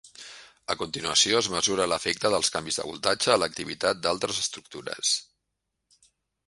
A 0.73 0.77
continuació, 0.77 1.41
es 1.41 1.49
mesura 1.55 1.85
l'efecte 1.93 2.31
dels 2.37 2.51
canvis 2.57 2.81
de 2.81 2.87
voltatge 2.89 3.33
a 3.35 3.39
l'activitat 3.43 4.03
d'altres 4.07 4.43
estructures. 4.47 5.15